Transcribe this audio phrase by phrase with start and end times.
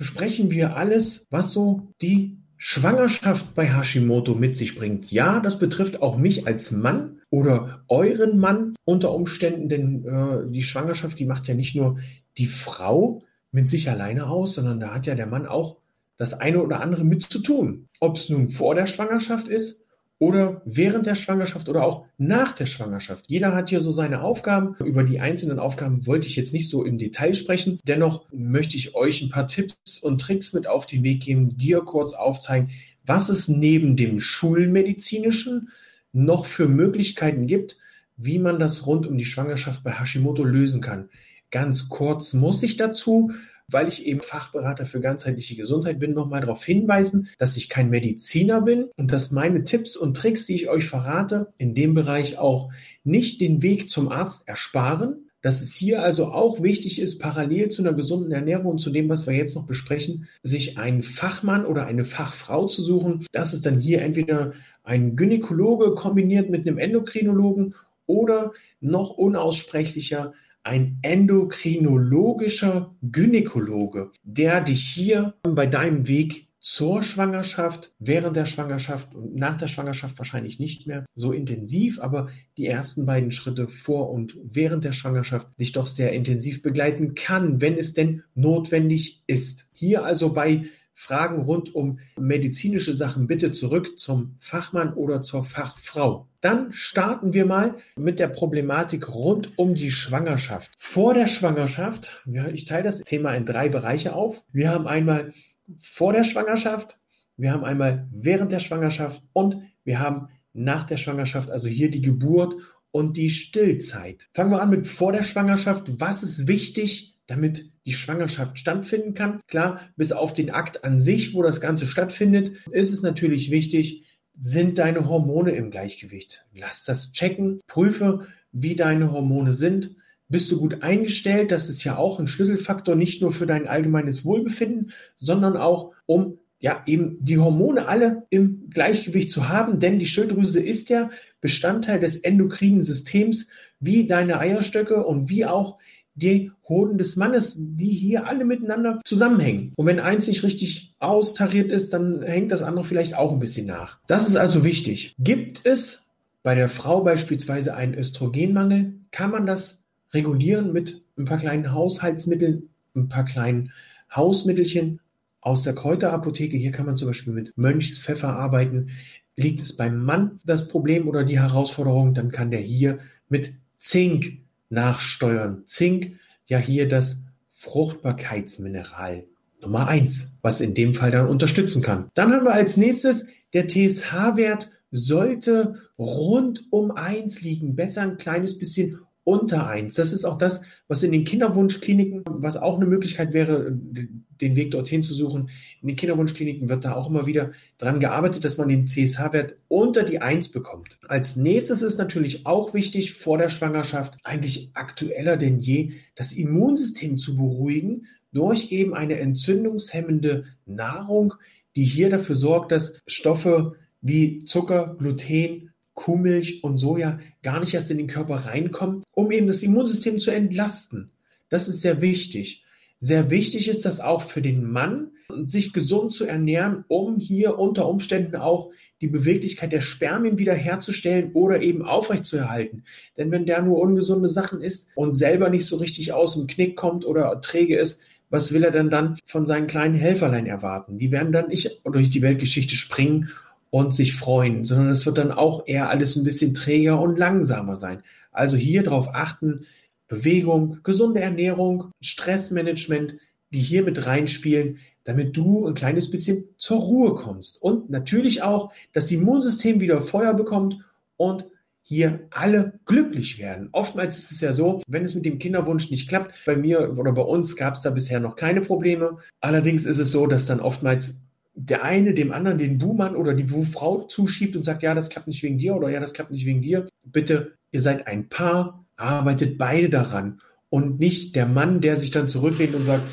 [0.00, 5.12] besprechen wir alles, was so die Schwangerschaft bei Hashimoto mit sich bringt.
[5.12, 10.62] Ja, das betrifft auch mich als Mann oder euren Mann unter Umständen, denn äh, die
[10.62, 11.98] Schwangerschaft, die macht ja nicht nur
[12.38, 15.76] die Frau mit sich alleine aus, sondern da hat ja der Mann auch
[16.16, 17.86] das eine oder andere mit zu tun.
[18.00, 19.84] Ob es nun vor der Schwangerschaft ist
[20.20, 23.24] oder während der Schwangerschaft oder auch nach der Schwangerschaft.
[23.26, 24.76] Jeder hat hier so seine Aufgaben.
[24.84, 27.80] Über die einzelnen Aufgaben wollte ich jetzt nicht so im Detail sprechen.
[27.84, 31.80] Dennoch möchte ich euch ein paar Tipps und Tricks mit auf den Weg geben, dir
[31.80, 32.70] kurz aufzeigen,
[33.04, 35.70] was es neben dem Schulmedizinischen
[36.12, 37.78] noch für Möglichkeiten gibt,
[38.18, 41.08] wie man das rund um die Schwangerschaft bei Hashimoto lösen kann.
[41.50, 43.32] Ganz kurz muss ich dazu
[43.70, 48.60] weil ich eben Fachberater für ganzheitliche Gesundheit bin, nochmal darauf hinweisen, dass ich kein Mediziner
[48.60, 52.70] bin und dass meine Tipps und Tricks, die ich euch verrate, in dem Bereich auch
[53.04, 57.82] nicht den Weg zum Arzt ersparen, dass es hier also auch wichtig ist, parallel zu
[57.82, 61.86] einer gesunden Ernährung und zu dem, was wir jetzt noch besprechen, sich einen Fachmann oder
[61.86, 63.26] eine Fachfrau zu suchen.
[63.32, 64.52] Das ist dann hier entweder
[64.84, 67.74] ein Gynäkologe kombiniert mit einem Endokrinologen
[68.06, 70.32] oder noch unaussprechlicher
[70.62, 79.34] ein endokrinologischer Gynäkologe, der dich hier bei deinem Weg zur Schwangerschaft, während der Schwangerschaft und
[79.34, 84.36] nach der Schwangerschaft wahrscheinlich nicht mehr so intensiv, aber die ersten beiden Schritte vor und
[84.42, 89.68] während der Schwangerschaft sich doch sehr intensiv begleiten kann, wenn es denn notwendig ist.
[89.72, 90.66] Hier also bei
[91.00, 96.28] Fragen rund um medizinische Sachen bitte zurück zum Fachmann oder zur Fachfrau.
[96.42, 100.72] Dann starten wir mal mit der Problematik rund um die Schwangerschaft.
[100.76, 104.44] Vor der Schwangerschaft, ja, ich teile das Thema in drei Bereiche auf.
[104.52, 105.32] Wir haben einmal
[105.78, 106.98] vor der Schwangerschaft,
[107.38, 112.02] wir haben einmal während der Schwangerschaft und wir haben nach der Schwangerschaft, also hier die
[112.02, 112.56] Geburt
[112.90, 114.28] und die Stillzeit.
[114.34, 115.90] Fangen wir an mit vor der Schwangerschaft.
[115.98, 119.40] Was ist wichtig, damit die Schwangerschaft stattfinden kann.
[119.46, 124.04] Klar, bis auf den Akt an sich, wo das Ganze stattfindet, ist es natürlich wichtig,
[124.36, 126.46] sind deine Hormone im Gleichgewicht.
[126.54, 129.96] Lass das checken, prüfe, wie deine Hormone sind.
[130.28, 131.50] Bist du gut eingestellt?
[131.50, 136.38] Das ist ja auch ein Schlüsselfaktor, nicht nur für dein allgemeines Wohlbefinden, sondern auch um
[136.60, 141.10] ja, eben die Hormone alle im Gleichgewicht zu haben, denn die Schilddrüse ist ja
[141.40, 143.48] Bestandteil des endokrinen Systems,
[143.80, 145.78] wie deine Eierstöcke und wie auch
[146.22, 149.72] die Hoden des Mannes, die hier alle miteinander zusammenhängen.
[149.76, 153.66] Und wenn eins nicht richtig austariert ist, dann hängt das andere vielleicht auch ein bisschen
[153.66, 153.98] nach.
[154.06, 155.14] Das ist also wichtig.
[155.18, 156.06] Gibt es
[156.42, 159.82] bei der Frau beispielsweise einen Östrogenmangel, kann man das
[160.12, 163.72] regulieren mit ein paar kleinen Haushaltsmitteln, ein paar kleinen
[164.14, 165.00] Hausmittelchen
[165.40, 166.56] aus der Kräuterapotheke.
[166.56, 168.90] Hier kann man zum Beispiel mit Mönchspfeffer arbeiten.
[169.36, 172.98] Liegt es beim Mann das Problem oder die Herausforderung, dann kann der hier
[173.28, 174.38] mit Zink
[174.70, 175.64] nachsteuern.
[175.66, 179.24] Zink, ja hier das Fruchtbarkeitsmineral
[179.60, 182.10] Nummer eins, was in dem Fall dann unterstützen kann.
[182.14, 188.58] Dann haben wir als nächstes der TSH-Wert sollte rund um eins liegen, besser ein kleines
[188.58, 189.96] bisschen unter eins.
[189.96, 194.70] Das ist auch das, was in den Kinderwunschkliniken, was auch eine Möglichkeit wäre, den Weg
[194.70, 195.50] dorthin zu suchen.
[195.82, 200.02] In den Kinderwunschkliniken wird da auch immer wieder dran gearbeitet, dass man den CSH-Wert unter
[200.02, 200.98] die eins bekommt.
[201.08, 207.18] Als nächstes ist natürlich auch wichtig, vor der Schwangerschaft, eigentlich aktueller denn je, das Immunsystem
[207.18, 211.34] zu beruhigen durch eben eine entzündungshemmende Nahrung,
[211.76, 215.69] die hier dafür sorgt, dass Stoffe wie Zucker, Gluten,
[216.00, 220.30] Kuhmilch und Soja gar nicht erst in den Körper reinkommen, um eben das Immunsystem zu
[220.30, 221.10] entlasten.
[221.50, 222.64] Das ist sehr wichtig.
[222.98, 225.10] Sehr wichtig ist das auch für den Mann,
[225.46, 228.70] sich gesund zu ernähren, um hier unter Umständen auch
[229.00, 232.84] die Beweglichkeit der Spermien wiederherzustellen oder eben aufrechtzuerhalten.
[233.16, 236.76] Denn wenn der nur ungesunde Sachen isst und selber nicht so richtig aus dem Knick
[236.76, 240.98] kommt oder träge ist, was will er denn dann von seinen kleinen Helferlein erwarten?
[240.98, 243.30] Die werden dann nicht durch die Weltgeschichte springen
[243.70, 247.76] und sich freuen, sondern es wird dann auch eher alles ein bisschen träger und langsamer
[247.76, 248.02] sein.
[248.32, 249.66] Also hier darauf achten,
[250.08, 253.16] Bewegung, gesunde Ernährung, Stressmanagement,
[253.50, 257.62] die hier mit reinspielen, damit du ein kleines bisschen zur Ruhe kommst.
[257.62, 260.78] Und natürlich auch das Immunsystem wieder Feuer bekommt
[261.16, 261.46] und
[261.82, 263.68] hier alle glücklich werden.
[263.72, 267.12] Oftmals ist es ja so, wenn es mit dem Kinderwunsch nicht klappt, bei mir oder
[267.12, 269.18] bei uns gab es da bisher noch keine Probleme.
[269.40, 271.22] Allerdings ist es so, dass dann oftmals
[271.54, 275.26] der eine dem anderen den Buhmann oder die Buhfrau zuschiebt und sagt, ja, das klappt
[275.28, 276.86] nicht wegen dir oder ja, das klappt nicht wegen dir.
[277.04, 282.28] Bitte, ihr seid ein Paar, arbeitet beide daran und nicht der Mann, der sich dann
[282.28, 283.04] zurücklehnt und sagt,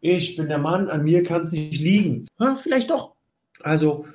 [0.00, 2.26] ich bin der Mann, an mir kann es nicht liegen.
[2.38, 3.14] Ja, vielleicht doch.
[3.62, 4.06] Also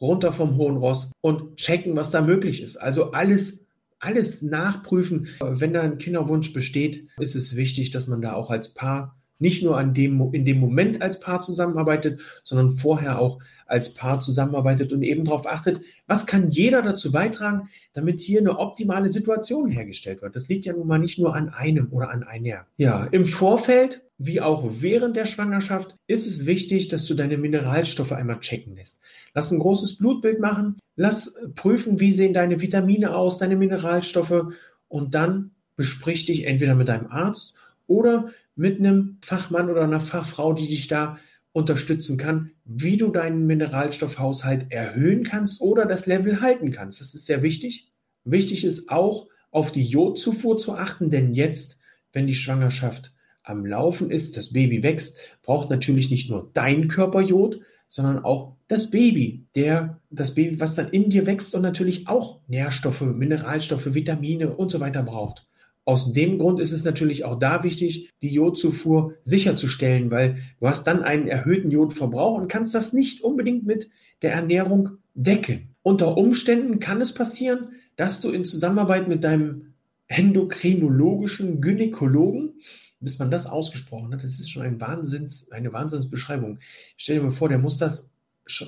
[0.00, 2.76] runter vom hohen Ross und checken, was da möglich ist.
[2.76, 3.64] Also alles
[4.00, 5.28] alles nachprüfen.
[5.40, 9.62] Wenn da ein Kinderwunsch besteht, ist es wichtig, dass man da auch als Paar nicht
[9.62, 14.92] nur an dem, in dem Moment als Paar zusammenarbeitet, sondern vorher auch als Paar zusammenarbeitet
[14.92, 20.22] und eben darauf achtet, was kann jeder dazu beitragen, damit hier eine optimale Situation hergestellt
[20.22, 20.34] wird.
[20.34, 22.66] Das liegt ja nun mal nicht nur an einem oder an einer.
[22.78, 28.10] Ja, im Vorfeld wie auch während der Schwangerschaft ist es wichtig, dass du deine Mineralstoffe
[28.10, 29.00] einmal checken lässt.
[29.32, 34.52] Lass ein großes Blutbild machen, lass prüfen, wie sehen deine Vitamine aus, deine Mineralstoffe
[34.88, 37.54] und dann besprich dich entweder mit deinem Arzt
[37.88, 41.18] oder mit einem Fachmann oder einer Fachfrau, die dich da
[41.52, 47.00] unterstützen kann, wie du deinen Mineralstoffhaushalt erhöhen kannst oder das Level halten kannst.
[47.00, 47.90] Das ist sehr wichtig.
[48.24, 51.80] Wichtig ist auch, auf die Jodzufuhr zu achten, denn jetzt,
[52.12, 57.22] wenn die Schwangerschaft am Laufen ist, das Baby wächst, braucht natürlich nicht nur dein Körper
[57.22, 62.06] Jod, sondern auch das Baby, der, das Baby, was dann in dir wächst und natürlich
[62.06, 65.46] auch Nährstoffe, Mineralstoffe, Vitamine und so weiter braucht.
[65.88, 70.86] Aus dem Grund ist es natürlich auch da wichtig, die Jodzufuhr sicherzustellen, weil du hast
[70.86, 73.88] dann einen erhöhten Jodverbrauch und kannst das nicht unbedingt mit
[74.20, 75.74] der Ernährung decken.
[75.80, 79.72] Unter Umständen kann es passieren, dass du in Zusammenarbeit mit deinem
[80.08, 82.60] endokrinologischen Gynäkologen
[83.00, 86.58] bis man das ausgesprochen hat, das ist schon ein Wahnsinns, eine Wahnsinnsbeschreibung.
[86.98, 88.10] Stell dir mal vor, der muss das,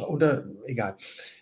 [0.06, 0.96] oder egal,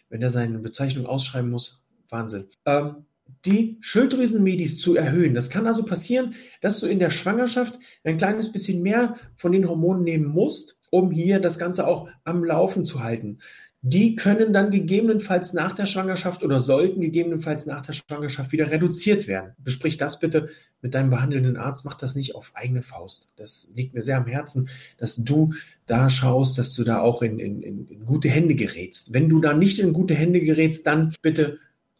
[0.08, 2.46] wenn er seine Bezeichnung ausschreiben muss, Wahnsinn.
[2.64, 3.04] Ähm,
[3.44, 5.34] die Schilddrüsenmedis zu erhöhen.
[5.34, 9.68] Das kann also passieren, dass du in der Schwangerschaft ein kleines bisschen mehr von den
[9.68, 13.38] Hormonen nehmen musst, um hier das Ganze auch am Laufen zu halten
[13.80, 19.28] die können dann gegebenenfalls nach der Schwangerschaft oder sollten gegebenenfalls nach der Schwangerschaft wieder reduziert
[19.28, 19.52] werden.
[19.58, 20.48] Besprich das bitte
[20.82, 21.84] mit deinem behandelnden Arzt.
[21.84, 23.30] Mach das nicht auf eigene Faust.
[23.36, 25.54] Das liegt mir sehr am Herzen, dass du
[25.86, 29.14] da schaust, dass du da auch in, in, in gute Hände gerätst.
[29.14, 31.58] Wenn du da nicht in gute Hände gerätst, dann bitte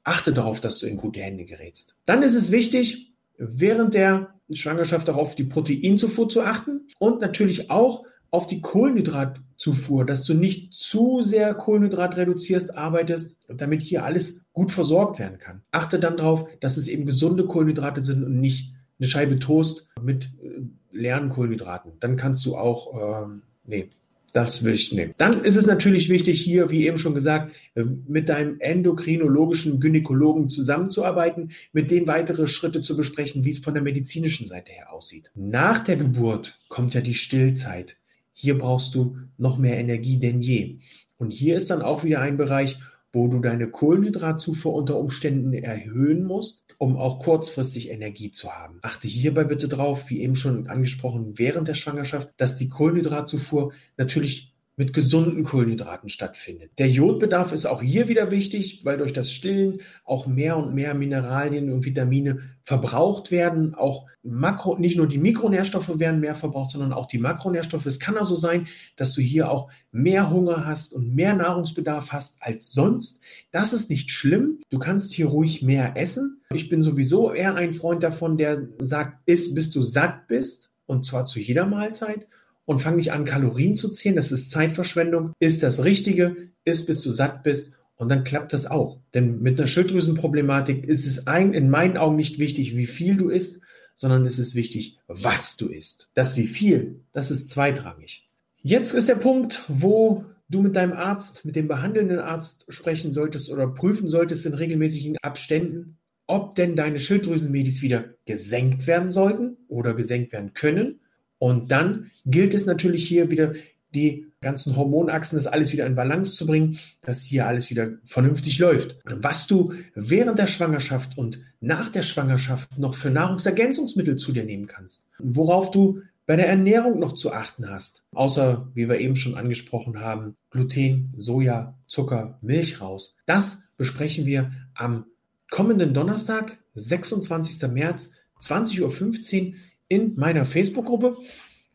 [0.09, 1.95] achte darauf, dass du in gute Hände gerätst.
[2.07, 8.05] Dann ist es wichtig, während der Schwangerschaft darauf die Proteinzufuhr zu achten und natürlich auch
[8.31, 14.71] auf die Kohlenhydratzufuhr, dass du nicht zu sehr Kohlenhydrat reduzierst, arbeitest, damit hier alles gut
[14.71, 15.63] versorgt werden kann.
[15.71, 20.31] Achte dann darauf, dass es eben gesunde Kohlenhydrate sind und nicht eine Scheibe Toast mit
[20.43, 21.93] äh, leeren Kohlenhydraten.
[22.01, 23.89] Dann kannst du auch, ähm, nee,
[24.33, 25.15] das will ich nehmen.
[25.17, 30.51] Dann ist es natürlich wichtig, hier, wie eben schon gesagt, äh, mit deinem endokrinologischen Gynäkologen
[30.51, 35.31] zusammenzuarbeiten, mit dem weitere Schritte zu besprechen, wie es von der medizinischen Seite her aussieht.
[35.35, 37.97] Nach der Geburt kommt ja die Stillzeit.
[38.33, 40.79] Hier brauchst du noch mehr Energie denn je.
[41.17, 42.79] Und hier ist dann auch wieder ein Bereich,
[43.13, 48.79] wo du deine Kohlenhydratzufuhr unter Umständen erhöhen musst, um auch kurzfristig Energie zu haben.
[48.83, 54.55] Achte hierbei bitte drauf, wie eben schon angesprochen, während der Schwangerschaft, dass die Kohlenhydratzufuhr natürlich
[54.79, 56.71] mit gesunden Kohlenhydraten stattfindet.
[56.79, 60.95] Der Jodbedarf ist auch hier wieder wichtig, weil durch das Stillen auch mehr und mehr
[60.95, 63.75] Mineralien und Vitamine verbraucht werden.
[63.75, 67.87] Auch Makro, nicht nur die Mikronährstoffe werden mehr verbraucht, sondern auch die Makronährstoffe.
[67.87, 72.41] Es kann also sein, dass du hier auch mehr Hunger hast und mehr Nahrungsbedarf hast
[72.41, 73.21] als sonst.
[73.51, 74.61] Das ist nicht schlimm.
[74.71, 76.41] Du kannst hier ruhig mehr essen.
[76.55, 80.71] Ich bin sowieso eher ein Freund davon, der sagt, iss bis du satt bist.
[80.87, 82.29] Und zwar zu jeder Mahlzeit
[82.69, 84.15] und fang nicht an, Kalorien zu zählen.
[84.15, 85.33] Das ist Zeitverschwendung.
[85.41, 89.01] Ist das Richtige, ist bis du satt bist und dann klappt das auch.
[89.15, 93.31] Denn mit einer Schilddrüsenproblematik ist es ein, in meinen Augen nicht wichtig, wie viel du
[93.31, 93.63] isst,
[93.95, 96.11] sondern es ist wichtig, was du isst.
[96.13, 98.29] Das wie viel, das ist zweitrangig.
[98.61, 103.51] Jetzt ist der Punkt, wo du mit deinem Arzt, mit dem behandelnden Arzt sprechen solltest
[103.51, 105.97] oder prüfen solltest in regelmäßigen Abständen,
[106.27, 111.01] ob denn deine Schilddrüsenmedis wieder gesenkt werden sollten oder gesenkt werden können
[111.39, 113.55] und dann gilt es natürlich hier wieder
[113.95, 118.59] die ganzen Hormonachsen, das alles wieder in Balance zu bringen, dass hier alles wieder vernünftig
[118.59, 118.99] läuft.
[119.05, 124.67] Was du während der Schwangerschaft und nach der Schwangerschaft noch für Nahrungsergänzungsmittel zu dir nehmen
[124.67, 125.07] kannst.
[125.19, 128.05] Worauf du bei der Ernährung noch zu achten hast.
[128.13, 133.17] Außer, wie wir eben schon angesprochen haben, Gluten, Soja, Zucker, Milch raus.
[133.25, 135.07] Das besprechen wir am
[135.51, 137.67] kommenden Donnerstag, 26.
[137.71, 139.55] März, 20.15 Uhr
[139.89, 141.17] in meiner Facebook-Gruppe.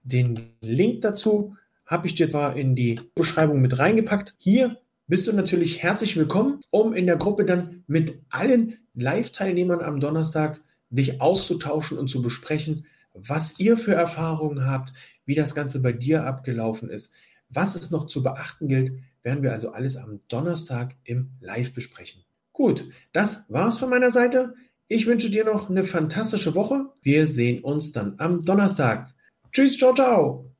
[0.03, 1.55] Den Link dazu
[1.85, 4.35] habe ich dir zwar in die Beschreibung mit reingepackt.
[4.37, 4.77] Hier
[5.07, 10.61] bist du natürlich herzlich willkommen, um in der Gruppe dann mit allen Live-Teilnehmern am Donnerstag,
[10.89, 14.93] dich auszutauschen und zu besprechen, was ihr für Erfahrungen habt,
[15.25, 17.13] wie das Ganze bei dir abgelaufen ist,
[17.49, 22.23] was es noch zu beachten gilt, werden wir also alles am Donnerstag im Live besprechen.
[22.51, 24.53] Gut, das war's von meiner Seite.
[24.93, 26.85] Ich wünsche dir noch eine fantastische Woche.
[27.01, 29.11] Wir sehen uns dann am Donnerstag.
[29.51, 30.52] Tschüss, ciao, ciao.